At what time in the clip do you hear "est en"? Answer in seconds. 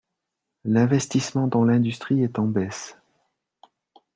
2.23-2.45